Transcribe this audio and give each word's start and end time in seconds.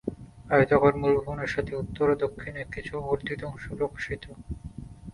আয়তাকার 0.49 0.93
মুল 0.95 1.13
ভবনের 1.17 1.51
সাথে 1.55 1.73
উত্তর 1.75 2.05
ও 2.09 2.21
দক্ষিণে 2.23 2.61
কিছু 2.73 2.93
বর্ধিত 3.01 3.39
অংশ 3.43 3.65
প্রকাশিত। 3.79 4.23